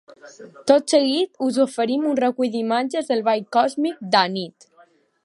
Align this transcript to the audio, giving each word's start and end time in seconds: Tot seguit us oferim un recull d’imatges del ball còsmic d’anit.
Tot 0.69 0.93
seguit 0.93 1.43
us 1.47 1.59
oferim 1.65 2.07
un 2.13 2.17
recull 2.21 2.49
d’imatges 2.55 3.13
del 3.13 3.21
ball 3.29 3.47
còsmic 3.59 4.01
d’anit. 4.17 4.71